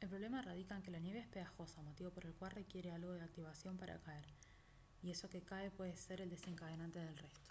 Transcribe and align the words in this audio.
el 0.00 0.08
problema 0.08 0.40
radica 0.40 0.74
en 0.74 0.82
que 0.82 0.90
la 0.90 0.98
nieve 1.00 1.18
es 1.20 1.26
pegajosa 1.28 1.82
motivo 1.82 2.08
por 2.08 2.24
el 2.24 2.32
cual 2.32 2.52
requiere 2.52 2.90
algo 2.90 3.12
de 3.12 3.20
activación 3.20 3.76
para 3.76 3.98
caer 3.98 4.24
y 5.02 5.10
eso 5.10 5.28
que 5.28 5.42
cae 5.42 5.70
puede 5.70 5.94
ser 5.98 6.22
el 6.22 6.30
desencadenante 6.30 6.98
del 6.98 7.18
resto 7.18 7.50